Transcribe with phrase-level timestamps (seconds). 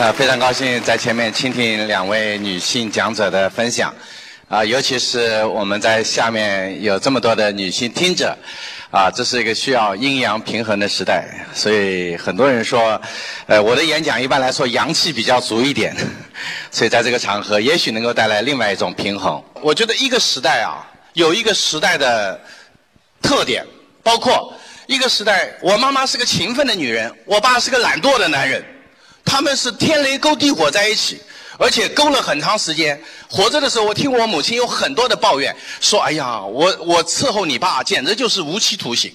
[0.00, 3.94] 呃，非常高兴在前面倾听两位女性讲者的分享，
[4.48, 8.34] 啊，尤其是我们在下面有这么多的女性听者，
[8.90, 12.98] 啊，这是一个需要阴阳平衡的时代，所以很多人说，
[13.44, 15.94] 呃，我的演讲一般来说阳气比较足一点，
[16.70, 19.44] 所以在这个场合也许能够带来另外一种平衡。
[19.60, 20.80] 我觉得一个时代啊，
[21.12, 22.40] 有一个时代的
[23.20, 23.62] 特点，
[24.02, 24.50] 包括
[24.86, 28.64] 一个时代，我妈妈是个勤奋的女人，我爸是个懒惰的男人。
[29.30, 31.22] 他们是天雷勾地火在一起，
[31.56, 33.00] 而且勾了很长时间。
[33.28, 39.14] 活着的时候，我听我母亲有很多的抱怨，说：“哎呀，我我伺候你爸，简直就是无期徒刑。”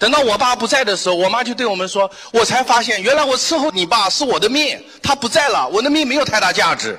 [0.00, 6.98] 等到我爸不在的时候，我妈就对我们说：“我才发现，原来我伺候你爸是我的命，他不在了，我的命没有太大价值。”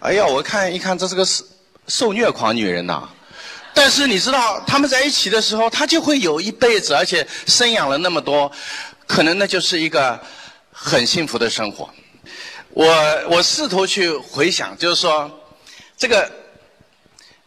[0.00, 1.42] 哎呀，我看一看，这是个受
[1.88, 3.08] 受虐狂女人呐。
[3.72, 8.52] 但是你知道，他们在一起的时候，他就会有一辈子，而且生养了那么多，
[9.06, 10.20] 可能那就是一个。
[10.72, 11.90] 很幸福的生活，
[12.70, 12.86] 我
[13.28, 15.30] 我试图去回想，就是说，
[15.96, 16.30] 这个，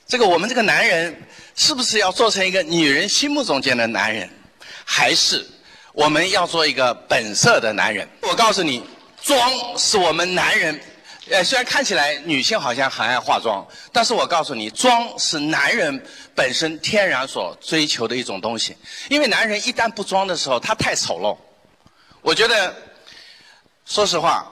[0.06, 1.23] 这个我们这个男人
[1.56, 4.30] 是不是要做成一个女人心目中间的男人，
[4.86, 5.44] 还是
[5.94, 8.08] 我们要做一个本色的男人？
[8.22, 8.83] 我告诉你，
[9.22, 10.80] 妆是我们男人，
[11.31, 16.05] 呃，虽然看起来女性好像很爱化妆，但是我告诉你，妆是男人
[16.36, 18.76] 本身天然所追求的一种东西。
[19.09, 21.36] 因为男人一旦不装的时候，他太丑陋。
[22.22, 22.76] 我觉得。
[23.86, 24.50] 说实话，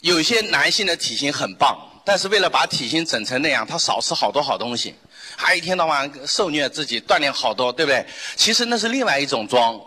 [0.00, 4.94] 有些男性的体型很棒，但是为了把体型整成那样，他少吃好多好东西，
[5.36, 8.04] 还一天到晚受虐自己，锻炼好多，对不对？
[8.34, 9.78] 其实那是另外一种装，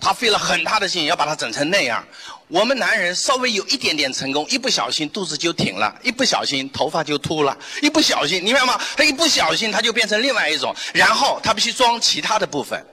[0.00, 2.04] 他费了很大的劲要把它整成那样。
[2.48, 8.78] 我们男人稍微有一点点成功，一不小心肚子就挺了，一不小心头发就秃了，一不小心，你明白吗？
[8.96, 12.84] 他一不小心他就变成另外一种，然后他必须装其他的部分。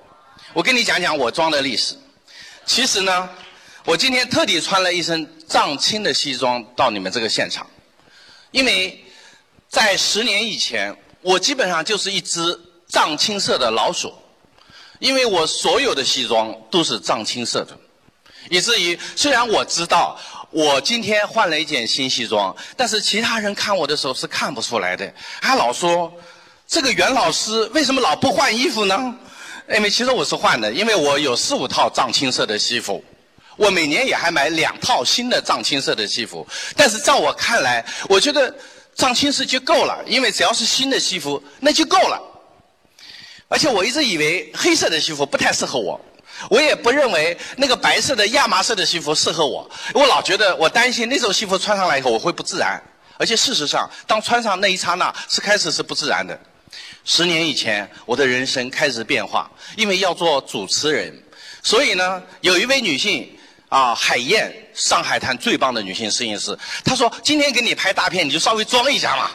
[0.53, 1.95] 我跟你讲讲我装的历史，
[2.65, 3.27] 其实呢。
[3.89, 7.65] 我今天特地穿了一身藏青的西装到你们这个现场，
[8.51, 9.03] 因为
[9.67, 14.13] 在十年以前，我基本上就是一只藏青色的老鼠，
[14.99, 17.75] 因为我所有的西装都是藏青色的，
[18.51, 20.15] 以至于虽然我知道
[20.51, 25.11] 我今天换了一件新西装，但是其他人看我的时候是看不出来的，
[25.41, 26.13] 还老说
[26.67, 29.15] 这个袁老师为什么老不换衣服呢？
[29.73, 33.03] 因为其实我是换的，因为我有四五套藏青色的西服。
[33.59, 36.47] 我每年也还买两套新的藏青色的西服，
[36.77, 38.55] 但是在我看来，我觉得
[38.95, 42.17] 藏青色就够了，因为只要是新的西服那就够了。
[43.49, 45.99] 而且我一直以为黑色的西服不太适合我，
[46.49, 49.69] 我也不认为那个白色的亚麻色的西服适合我。
[49.93, 52.81] 我老觉得我担心那种西服穿上来以后我会不自然，
[53.17, 56.39] 而且事实上，当穿上那一刹那是开始是不自然的。
[57.03, 61.13] 十年以前，我的人生开始变化，因为要做主持人，
[61.61, 63.29] 所以呢，有一位女性。
[63.69, 66.57] 啊，海燕，上海滩最棒的女性摄影师。
[66.83, 69.29] 她说：“今天给你拍大片，你就稍微装一下嘛。”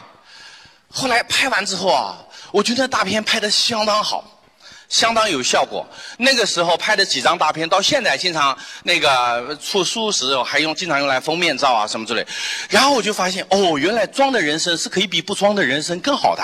[0.91, 2.17] 后来拍完之后啊，
[2.51, 4.41] 我觉得大片拍的相当好，
[4.89, 5.85] 相当有效果。
[6.17, 12.25] 那个时候拍的几张大片，到现在经常那个出书时还用，经常用来封面照啊什么之类。
[12.69, 16.43] 然后我就发现，哦，原来装的人生是可以比不装的人生更好的。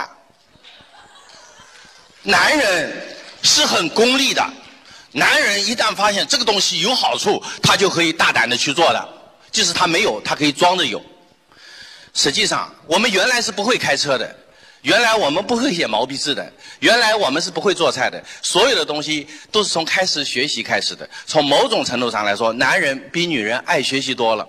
[2.24, 4.50] 男人是很功利的。
[5.14, 9.10] 男人一旦发现这个东西有好处，他就可以大胆的去做的。
[9.52, 11.02] 即使他没有，他可以装着有。
[12.14, 14.34] 实际上，我们原来是不会开车的，
[14.82, 18.24] 原来我们不会写毛笔字的，原来我们是不会做菜的。
[18.42, 21.10] 所有的东西都是从开始学习开始的。
[21.26, 24.48] 从某种程度上来说，男人比女人爱学习多了。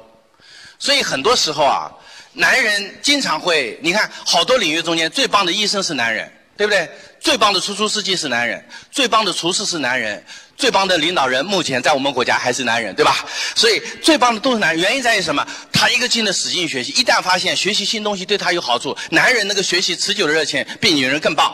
[0.79, 1.91] 所以很多时候啊，
[2.35, 6.89] 男人经常会，你看好多领域中间最棒的医生是男人，对不对？
[7.21, 10.25] 最棒的出租司机是男人，最棒的厨师是男人。
[10.63, 13.27] 最棒的领导人目前在我们国家还是男人，对吧？
[13.57, 14.81] 所以最棒的都是男人。
[14.81, 15.45] 原因在于什么？
[15.73, 21.53] 他一个劲的使劲学习，一旦发现学习新东西对他有好处，男人那个学习持久的热情比女人更棒。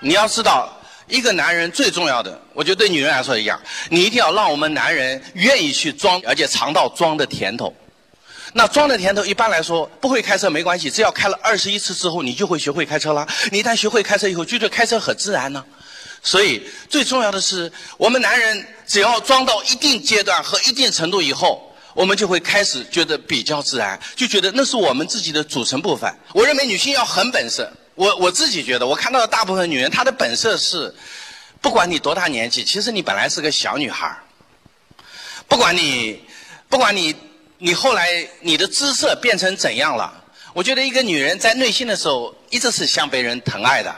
[0.00, 0.68] 你要知道，
[1.06, 3.60] 一个男人最重要的，我觉得对女人来说一样，
[3.90, 7.72] 你一定要让我们男人愿意去装，而且尝到装的甜头。
[8.54, 13.24] 那装的甜头一般来说不会开车没关系，只要开了二十一次之后，你就会学会开车了。
[13.52, 15.64] 你一旦学会开车以后，觉得开车很自然呢。
[16.22, 26.12] 所以最重要的是，我们男人只要装到一定阶段和一定程度以后，我们就会开始觉得比较自然，就觉得那是我们自己的组成部分。
[26.32, 27.72] 我认为女性要很本色。
[27.94, 30.94] 我我自己觉得，我看到的大部分女人，她的本色是，
[31.62, 34.14] 不管你多大年纪，其实你本来是个小女孩
[35.48, 36.20] 不管你，
[36.68, 37.14] 不管你，
[37.56, 40.12] 你后来你的姿色变成怎样了，
[40.52, 43.94] 我觉得一个女人在内心的时候，一直是想被人疼爱的。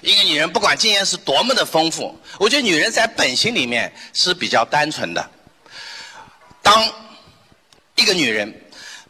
[0.00, 5.30] 一个女人不管经验是多么的丰富，我觉得女人在本性里面是比较单纯的。
[6.62, 6.86] 当
[7.96, 8.52] 一个女人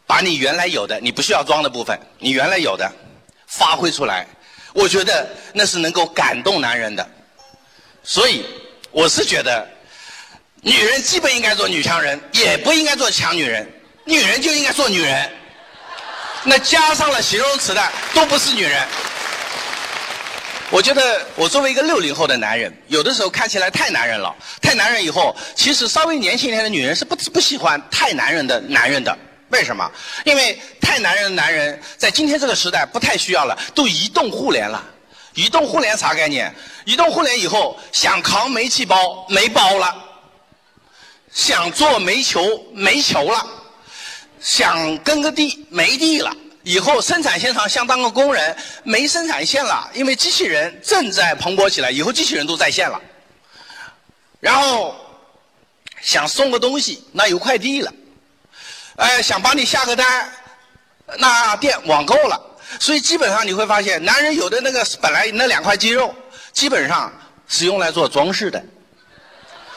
[0.07, 2.91] 把你原来有的、你不需要装的部分，你原来有的
[3.47, 4.25] 发挥出来，
[4.73, 7.07] 我觉得那是能够感动男人的。
[8.03, 8.43] 所以，
[8.91, 9.67] 我是觉得，
[10.61, 13.71] 女人既不应该做女强人，也不应该做强女人。
[14.05, 15.31] 女人就应该做女人。
[16.43, 18.87] 那加上了形容词的，都不是女人。
[20.71, 29.17] 我觉得我作为一个六零后的男人，有的时候看起来太男人了，太男人以后，其实稍微年轻一点的女人是不不喜欢太男人的男人的。
[29.49, 29.91] 为什么？
[30.25, 34.83] 因为太男人的男人在今天这个时代不太需要了，都移动互联了。
[35.33, 36.53] 移动互联啥概念？
[36.85, 39.95] 移动互联以后，想扛煤气包没包了，
[41.33, 43.43] 想做煤球没球了，
[44.39, 46.31] 想耕个地没地了。
[46.63, 52.99] 以后生产线上想当个工人没生产线了，因为机器人正在蓬勃起来，以后机器人都在线了。
[54.39, 54.95] 然后
[56.01, 57.93] 想送个东西，那有快递了。
[58.97, 60.31] 哎，想帮你下个单，
[61.17, 62.39] 那电网购了。
[62.79, 66.13] 所以基本上你会发现，男人有的那个本来那两块肌肉，
[66.51, 67.11] 基本上
[67.47, 68.63] 是用来做装饰的。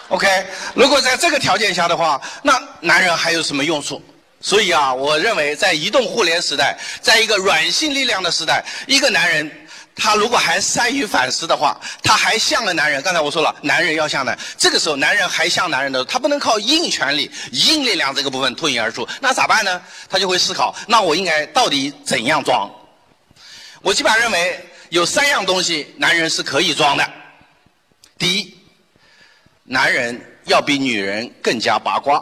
[0.08, 4.02] OK，如果在这个条件下的话，那男人还有什么用处？
[4.42, 9.48] 所以啊，我认为在移动互联时代，在一个软性力量的时代，一个男人
[9.94, 13.00] 他如果还善于反思的话，他还像个男人。
[13.02, 19.80] 刚才我说了，男人要像男，这个时候男人还像男人的，他不能靠硬权力、硬力量这个部分脱颖而出，那咋办呢？
[20.10, 22.68] 他就会思考，那我应该到底怎样装？
[23.80, 27.08] 我基本上认为有三样东西男人是可以装的。
[28.18, 28.56] 第一，
[29.64, 32.20] 男人要比女人更加八卦。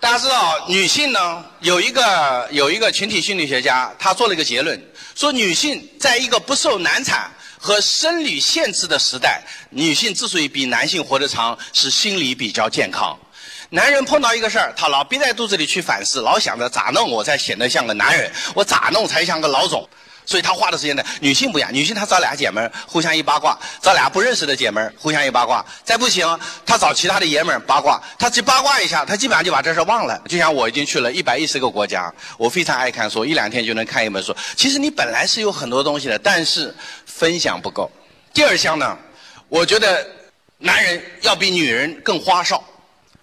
[0.00, 4.82] 大家知道，女性呢有一个有一个群体心理学家，他做了一个结论，
[5.14, 13.14] 说女性在一个不受难产和生理限制的时代，女性之所以比男性活得长，是心理比较健康。
[13.68, 19.86] 男人碰到一个事儿，他老憋在肚子里去反思，老想着咋弄我才显得像个男人，我咋弄才像个老总。
[20.30, 26.24] 所以他花的时间呢，女性不一样，女性她找俩姐们儿互相一八卦，找俩不认识的姐们儿互相一八卦，再不行，
[26.64, 30.22] 她找其他的爷们儿八卦，她去八卦一下，她基本上就把这事忘了。
[30.28, 34.32] 就像我已经去了一百一十个国家，我非常爱看书，一两天就能看一本书。
[34.54, 36.72] 其实你本来是有很多东西的，但是
[37.06, 37.90] 分享不够。
[38.32, 38.96] 第二项呢，
[39.48, 40.06] 我觉得
[40.58, 42.62] 男人要比女人更花哨。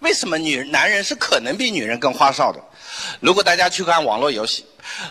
[0.00, 2.62] 为什么女男人是可能比女人更花哨的？
[3.20, 4.64] 如果大家去看网络游戏。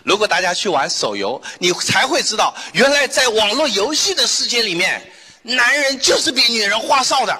[0.03, 5.11] 如果大家去玩手游，你才会知道，原来在网络游戏的世界里面，
[5.43, 7.39] 男人就是比女人花哨的。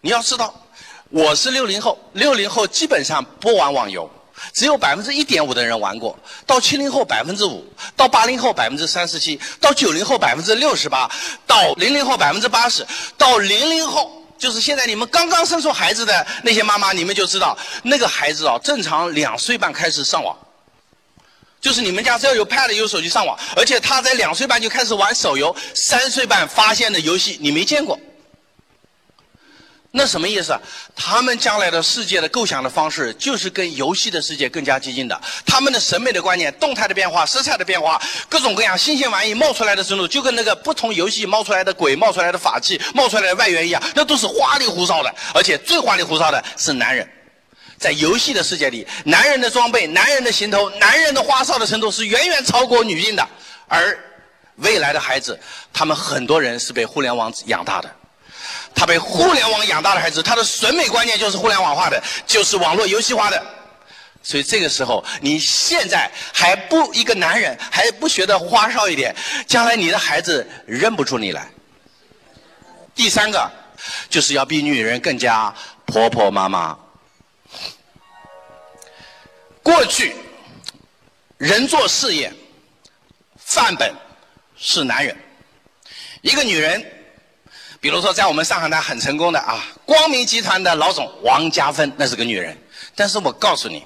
[0.00, 0.54] 你要知道，
[1.10, 4.08] 我是六零后，六零后基本上不玩网游，
[4.52, 6.16] 只有百分之一点五的人玩过。
[6.46, 11.10] 到七零后百分之五，到八零后百分之三十七，到九零后百分之六十八，
[11.48, 12.86] 到零零后百分之八十，
[13.16, 20.36] 到零零后，就是现在你们刚刚生出孩子的那些妈妈，你们就知道，那个孩子哦，正常两岁半开始上网。
[21.60, 27.98] 就是你们家只要有 Pad 有手机上网，而且他在两岁半就开始玩手游，三岁半发现的游戏你没见过，
[29.90, 30.54] 那什么意思？
[30.94, 35.18] 他们将来的世界的构想的方式就是跟游戏的世界更加接近的。
[35.46, 45.12] 他们的审美的观念、动态的变化、色彩的变化、各种各样新鲜玩意冒出来的程度，就跟那个不同游戏冒出来的鬼、冒出来的法器、冒出来的外援一样，那都是花里胡哨的。
[45.34, 47.08] 而且最花里胡哨的是男人。
[47.78, 53.26] 在游戏的世界里，男人的装备、男人的行头、男人的花哨的程度是远远超过女性的。
[53.66, 53.98] 而
[54.56, 55.38] 未来的孩子，
[55.72, 57.90] 他们很多人是被互联网养大的。
[58.78, 63.44] 他被互联网养大的孩子，他的审美观念就是互联网化的，就是网络游戏化的。
[64.22, 69.12] 所以这个时候，你现在还不一个男人还不学得花哨一点，
[69.48, 71.50] 将来你的孩子认不出你来。
[72.94, 73.50] 第三个，
[74.08, 75.52] 就是要比女人更加
[75.84, 76.78] 婆婆妈妈。
[79.60, 80.14] 过去，
[81.36, 82.32] 人做事业，
[83.36, 83.92] 范本
[84.56, 85.16] 是男人。
[86.22, 86.84] 一个女人，
[87.80, 92.56] 比如说在我们上海滩很成功的啊，光明集团的老总王家芬，那是个女人。
[92.94, 93.84] 但是我告诉你，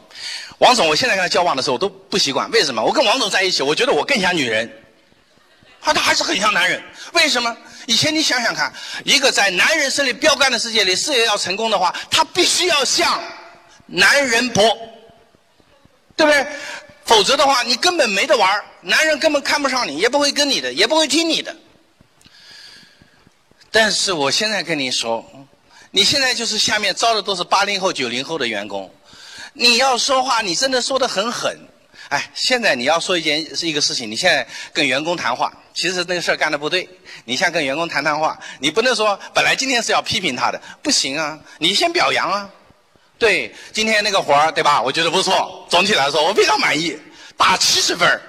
[0.59, 2.51] 王总，我现在跟他交往的时候我都不习惯。
[2.51, 2.83] 为什么？
[2.83, 4.71] 我跟王总在一起，我觉得我更像女人，
[5.81, 6.83] 啊，他还是很像男人。
[7.13, 7.55] 为什么？
[7.87, 8.73] 以前你想想看，
[9.05, 13.23] 一个在男人胜利标杆的世界里，事业要成功的话，他必须要像
[13.87, 14.77] 男人婆。
[16.15, 16.47] 对不对？
[17.07, 21.57] 否则的话，你根本没得玩男人根本看不上你，也不会跟你的，也不会听你的。
[23.73, 25.25] 但是我现在跟你说，
[25.91, 28.95] 你现在就是下面招的都是八零后、九零后的员工，
[29.55, 31.59] 你要说话，你真的说的很狠。
[32.11, 36.87] 哎，现在你要说一件是一个事情，你现在跟员工谈话，其实那个事儿干的不对。
[37.25, 42.51] 你先跟员工谈谈话，你不能说本来今天是要批评他的，不行啊，你先表扬啊。
[43.19, 44.83] 对，今天那个活儿，对吧？
[44.83, 46.99] 我觉得不错，总体来说我非常满意，
[47.39, 48.21] 打七十分儿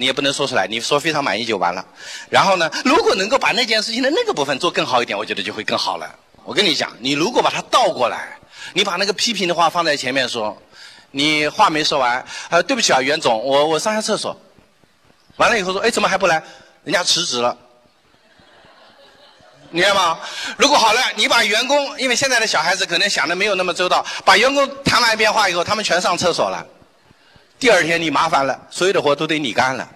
[0.00, 1.84] 你也不能说出来，你说非常满意就完了。
[2.30, 6.08] 然后呢，如果能够把那件事情的那个部分做更好一点，我觉得就会更好了。
[6.44, 8.38] 我跟你讲，你如果把它倒过来，
[8.74, 10.56] 你把那个批评的话放在前面说，
[11.10, 14.40] 你话没说完，呃，对不起啊，袁总，我我上下厕所，
[15.36, 16.40] 完了以后说，哎，怎么还不来？
[16.84, 17.56] 人家辞职了。
[19.70, 20.20] 你看吗？
[20.56, 26.64] 如果好了，你把员工，因为现在的小孩子可能想的没有那么周到，把员工谈完一遍话以后，他们全上厕所了。
[27.58, 29.88] 第二天你麻烦了，所有的活都得你干了。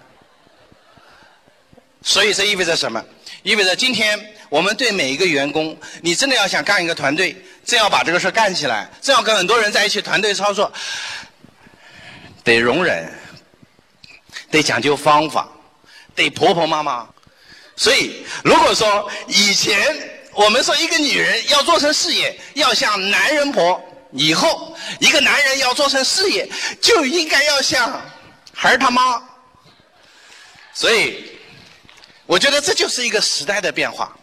[2.01, 3.03] 所以这意味着什么？
[3.43, 10.71] 意味着今天我们对每一个员工，你真的要想干一个团队，真要把这个事干起来，真要跟很多人在一起团队操作，
[12.43, 13.09] 得容忍，
[14.51, 15.47] 得讲究方法，
[16.15, 17.07] 得婆婆妈妈。
[17.75, 19.77] 所以，如果说以前
[20.33, 23.79] 我们说一个女人要做成事业，要像男人婆；
[24.13, 26.49] 以后一个男人要做成事业，
[26.81, 28.01] 就应该要像
[28.53, 29.21] 孩儿他妈。
[30.73, 31.31] 所以，
[32.25, 34.15] 我觉得这就是一个时代的变化。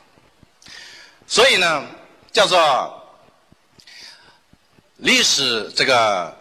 [1.27, 1.87] 所以呢，
[2.33, 2.97] 叫做
[4.97, 6.37] 历史这个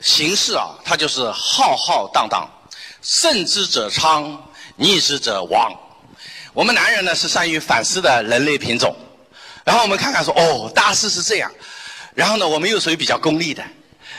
[0.00, 2.48] 形势啊，它就是浩浩荡荡，
[3.02, 5.72] 胜之者昌，逆之者亡。
[6.52, 8.94] 我们男人呢是善于反思的人类品种，
[9.64, 11.52] 然后我们看看说哦，大事是这样，
[12.16, 13.62] 然后呢，我们又属于比较功利的，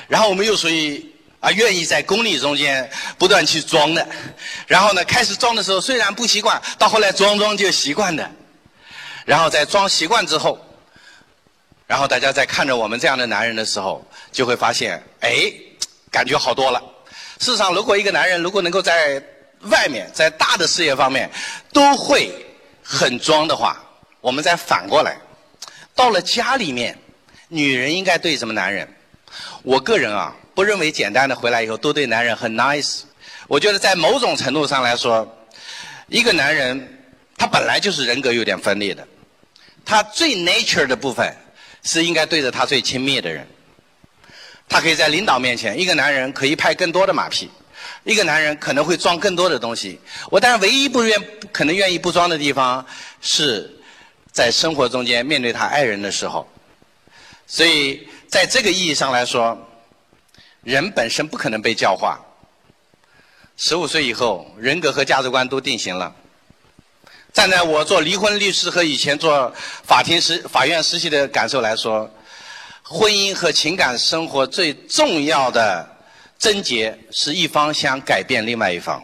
[0.07, 1.03] 然后我们又属于
[1.39, 2.87] 啊愿意在功利中间
[3.17, 4.07] 不断去装的，
[4.67, 8.29] 然后呢，开始装的时候虽然不习惯，到后来装装就习惯的，
[9.25, 10.63] 然后在装习惯之后，
[11.87, 15.51] 然后大家在看着我们这样的男人的时候，就会发现哎，
[16.11, 16.79] 感觉好多了。
[17.39, 19.19] 事实上，如果一个男人如果能够在
[19.61, 21.27] 外面在大的事业方面
[21.73, 22.31] 都会
[22.83, 23.75] 很装的话，
[24.21, 25.17] 我们再反过来，
[25.95, 26.95] 到了家里面，
[27.49, 28.87] 女人应该对什么男人？
[29.63, 33.01] 我个人啊，不认为简单的回来以后都对男人很 nice。
[33.47, 35.47] 我觉得在某种程度上来说，
[36.07, 36.99] 一个男人
[37.37, 39.07] 他本来就是人格有点分裂的，
[39.85, 41.35] 他最 nature 的部分
[41.83, 43.47] 是应该对着他最亲密的人。
[44.69, 47.49] 他可以在领导面前，一个男人可以拍更多的马屁。
[48.03, 49.99] 一个男人可能会装更多的东西，
[50.29, 52.85] 我当然唯一不愿可能愿意不装的地方，
[53.21, 53.69] 是
[54.31, 56.45] 在生活中间面对他爱人的时候。
[57.47, 59.57] 所以在这个意义上来说，
[60.61, 62.19] 人本身不可能被教化。
[63.55, 66.13] 十五岁以后，人格和价值观都定型了。
[67.33, 72.09] 站在我做离婚律师和以前做法庭实法院实习的感受来说，
[72.83, 75.97] 婚姻和情感生活最重要的。
[76.39, 79.03] 症结是一方想改变另外一方。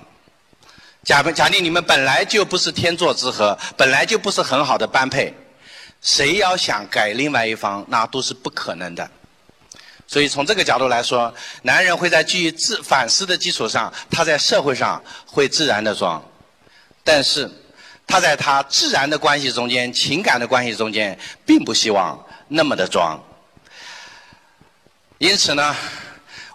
[1.04, 5.34] 假假定你们本来就不是天作之合，本来就不是很好的般配，
[6.04, 9.10] 谁要想改另外一方，那都是不可能的。
[10.06, 11.34] 所以从这个角度来说，
[11.64, 16.24] 男人会在基于自反思的基础上，他在社会上会自然的装，
[17.04, 17.50] 但是
[18.06, 23.20] 他在他自然的关系中间、情感的关系中间，并不希望那么的装。
[25.18, 25.76] 因此呢。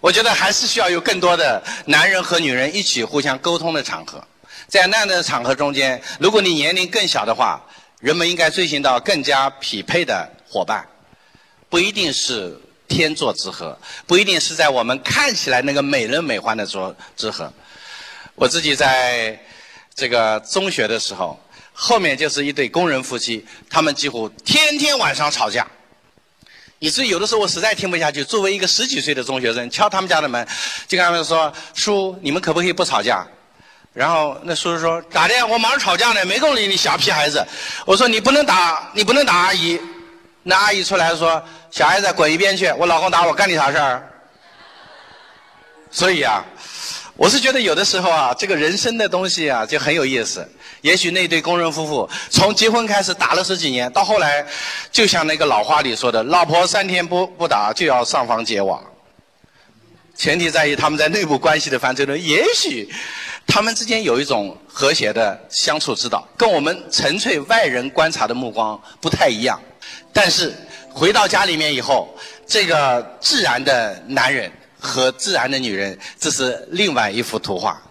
[0.00, 4.24] 我觉得还是需要有更多的男人和女人一起互相沟通的场合，
[4.68, 7.60] 在那样的场合中间，如果你年龄更小的话，
[8.00, 10.86] 人们应该追寻到更加匹配的伙伴，
[11.68, 13.76] 不一定是天作之合，
[14.06, 17.52] 不一定是在我们看起来那个美轮美奂的作之合。
[18.36, 19.38] 我自己在
[19.94, 21.38] 这个中学的时候，
[21.72, 25.66] 后面就是一对工人夫妻，他们几乎天天晚上吵架。
[26.78, 30.46] 以至于有的时候我实在听不下去，作为一个十几岁的中学生，敲他们家的门，
[30.86, 33.26] 就跟他们说：“叔，你们可不可以不吵架？”
[33.92, 35.46] 然后那叔叔说：“咋的？
[35.46, 37.44] 我忙着吵架呢，没空理你小屁孩子。”
[37.84, 39.80] 我说：“你不能打，你不能打阿姨。”
[40.44, 42.72] 那阿姨出来说：“小孩子滚一边去！
[42.78, 44.08] 我老公打我，干你啥事儿？”
[45.90, 46.44] 所以啊。
[47.16, 50.48] 我是觉得有的时候啊，这个人生的东西啊就很有意思。
[50.82, 54.46] 也许那对工人夫妇从结婚开始打了十几年，到后来，
[54.92, 58.80] 就像那个老话里说的：“老婆三天不不打就要上房揭瓦。”
[60.14, 62.88] 前提在于他们在内部关系的范畴中，也许
[63.48, 69.60] 他们之间有一种和谐的相处之道，跟我们纯粹外人观察的目光不太一样。
[70.12, 70.54] 但是
[70.90, 72.08] 回到家里面以后，
[72.46, 74.52] 这个自然的男人。
[74.80, 77.82] 和自然的女人，这是另外一幅图画。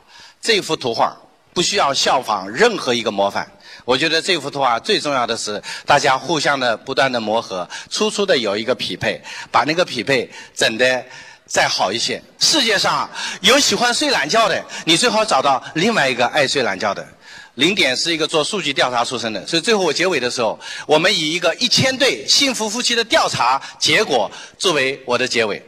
[0.42, 1.14] 这幅图画
[1.54, 3.46] 不需要效仿任何一个模范。
[3.84, 9.22] 我觉得这幅图画最重要的是大家互相的不断的磨合，粗粗的有一个匹配，
[9.52, 11.06] 把那个匹配整得
[11.48, 12.22] 再好一些。
[12.39, 13.10] 世界上
[13.42, 17.08] 有喜欢睡懒觉的，你最好找到另外一个爱睡懒觉的。
[17.56, 25.63] 零点是一个做数据调查出身的，所以最后我结尾的时候，我们以一个一千对幸福夫妻的调查结果作为我的结尾。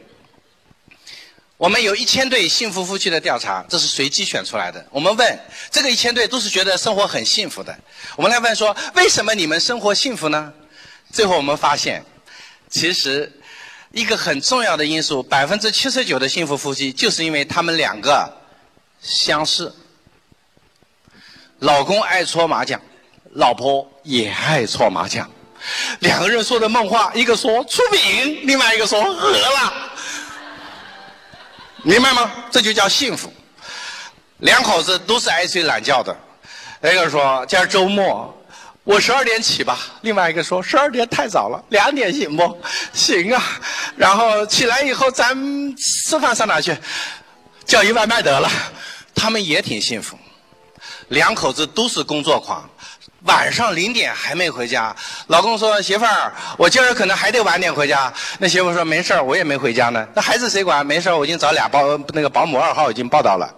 [1.56, 4.86] 我们有一千对幸福夫妻的调查，这是随机选出来的。
[4.90, 5.38] 我们问
[5.70, 7.76] 这个一千对都是觉得生活很幸福的。
[8.16, 10.52] 我们来问说，为什么你们生活幸福呢？
[11.12, 12.02] 最后我们发现，
[12.70, 13.30] 其实
[13.92, 18.32] 一个很重要的因素，百分之七十九的幸福夫妻就是因为他们两个
[19.00, 19.74] 相似。
[21.58, 22.80] 老公爱搓麻将，
[23.32, 25.28] 老婆也爱搓麻将，
[25.98, 29.90] 两个人说的梦话，一个说出饼，另外一个说饿了。
[31.82, 32.30] 明白吗？
[32.50, 33.32] 这就叫幸福。
[34.38, 36.16] 两口子都是爱睡懒觉的。
[36.82, 38.39] 一个说今儿周末，
[38.90, 39.78] 我十二点起吧。
[40.00, 42.60] 另外一个说十二点太早了，两点行不？
[42.92, 43.40] 行啊。
[43.96, 45.32] 然后起来以后，咱
[45.76, 46.76] 吃饭上哪去？
[47.64, 48.50] 叫一外卖得了。
[49.14, 50.18] 他们也挺幸福。
[51.06, 52.68] 两口子都是工作狂。
[53.26, 54.96] 晚上零点还没回家，
[55.28, 60.04] 老公说：“媳妇儿，我今儿可能还得晚点回家。”那媳妇说：“没事儿，我也没回家呢。
[60.16, 60.84] 那孩子谁管？
[60.84, 63.54] 没事儿，我已经找俩保那个保姆二号已经报道了，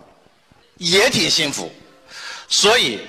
[0.76, 1.72] 也挺幸福。
[2.48, 3.00] 所以，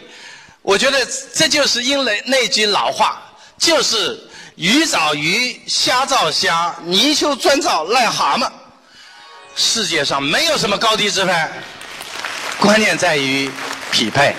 [0.63, 1.05] 我觉得
[1.35, 3.21] 这就是因为那句老话，
[3.57, 4.19] 就是
[4.55, 8.49] 鱼找鱼，虾找虾，泥鳅专找癞蛤蟆。
[9.55, 11.51] 世界上没有什么高低之分，
[12.59, 13.51] 关键在于
[13.91, 14.35] 匹配。